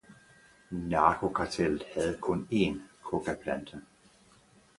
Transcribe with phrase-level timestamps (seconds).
[0.79, 3.81] Narkokartellet havde kun én kokaplante.